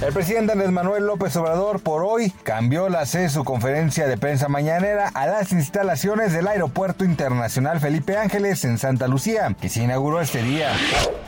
[0.00, 4.16] El presidente Andrés Manuel López Obrador por hoy cambió la sede de su conferencia de
[4.16, 9.82] prensa mañanera a las instalaciones del Aeropuerto Internacional Felipe Ángeles en Santa Lucía, que se
[9.82, 10.70] inauguró este día.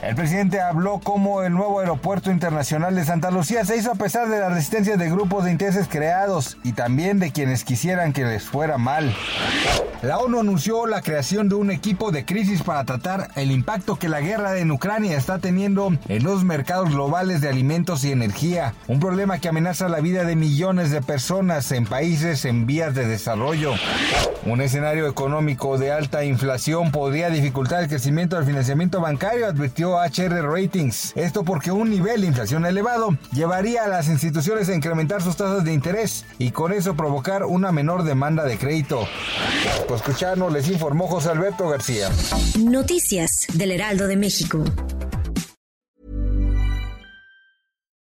[0.01, 4.29] El presidente habló como el nuevo Aeropuerto Internacional de Santa Lucía se hizo a pesar
[4.29, 8.43] de la resistencia de grupos de intereses creados y también de quienes quisieran que les
[8.43, 9.13] fuera mal.
[10.01, 14.09] La ONU anunció la creación de un equipo de crisis para tratar el impacto que
[14.09, 18.99] la guerra en Ucrania está teniendo en los mercados globales de alimentos y energía un
[18.99, 23.73] problema que amenaza la vida de millones de personas en países en vías de desarrollo.
[24.45, 30.41] Un escenario económico de alta inflación podría dificultar el crecimiento del financiamiento bancario, advirtió HR
[30.43, 31.13] Ratings.
[31.15, 35.63] Esto porque un nivel de inflación elevado llevaría a las instituciones a incrementar sus tasas
[35.63, 39.07] de interés y con eso provocar una menor demanda de crédito.
[39.87, 42.09] Pues escucharnos les informó José Alberto García.
[42.59, 44.63] Noticias del Heraldo de México.